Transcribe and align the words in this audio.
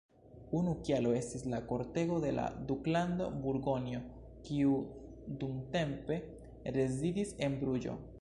Unu 0.59 0.71
kialo 0.85 1.09
estis 1.17 1.43
la 1.51 1.57
kortego 1.71 2.15
de 2.23 2.31
la 2.37 2.45
Duklando 2.71 3.27
Burgonjo, 3.43 3.99
kiu 4.47 4.73
dumtempe 5.43 6.19
rezidis 6.79 7.35
en 7.49 7.59
Bruĝo. 7.65 7.95